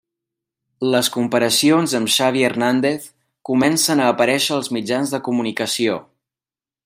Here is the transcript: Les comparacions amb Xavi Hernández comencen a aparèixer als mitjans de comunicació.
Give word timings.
Les 0.93 1.09
comparacions 1.17 1.93
amb 1.99 2.11
Xavi 2.13 2.43
Hernández 2.47 3.05
comencen 3.51 4.01
a 4.07 4.11
aparèixer 4.15 4.57
als 4.57 4.75
mitjans 4.79 5.15
de 5.17 5.21
comunicació. 5.31 6.01